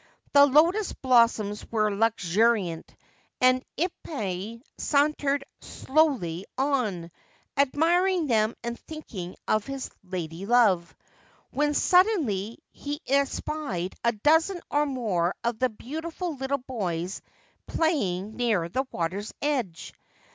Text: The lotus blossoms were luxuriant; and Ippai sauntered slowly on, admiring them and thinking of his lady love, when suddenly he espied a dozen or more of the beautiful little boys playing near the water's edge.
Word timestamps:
The 0.33 0.47
lotus 0.47 0.93
blossoms 0.93 1.63
were 1.71 1.91
luxuriant; 1.95 2.95
and 3.39 3.63
Ippai 3.77 4.63
sauntered 4.75 5.43
slowly 5.59 6.47
on, 6.57 7.11
admiring 7.55 8.25
them 8.25 8.55
and 8.63 8.79
thinking 8.79 9.35
of 9.47 9.67
his 9.67 9.91
lady 10.03 10.47
love, 10.47 10.95
when 11.51 11.75
suddenly 11.75 12.57
he 12.71 12.99
espied 13.07 13.93
a 14.03 14.11
dozen 14.13 14.59
or 14.71 14.87
more 14.87 15.35
of 15.43 15.59
the 15.59 15.69
beautiful 15.69 16.35
little 16.35 16.57
boys 16.57 17.21
playing 17.67 18.35
near 18.35 18.69
the 18.69 18.87
water's 18.91 19.31
edge. 19.39 19.93